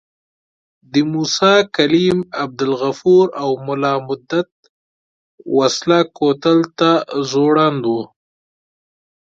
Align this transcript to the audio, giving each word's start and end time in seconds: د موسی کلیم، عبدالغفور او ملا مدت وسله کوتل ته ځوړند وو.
د 0.91 0.93
موسی 1.13 1.55
کلیم، 1.75 2.17
عبدالغفور 2.43 3.25
او 3.41 3.49
ملا 3.67 3.93
مدت 4.07 4.49
وسله 5.57 5.99
کوتل 6.17 6.59
ته 6.79 6.91
ځوړند 7.29 7.81
وو. 7.91 8.01